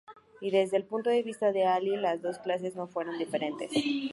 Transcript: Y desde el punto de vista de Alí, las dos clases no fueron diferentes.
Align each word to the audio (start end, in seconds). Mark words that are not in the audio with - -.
Y 0.39 0.49
desde 0.49 0.77
el 0.77 0.85
punto 0.87 1.11
de 1.11 1.21
vista 1.21 1.51
de 1.51 1.63
Alí, 1.65 1.95
las 1.95 2.23
dos 2.23 2.39
clases 2.39 2.75
no 2.75 2.87
fueron 2.87 3.19
diferentes. 3.19 3.69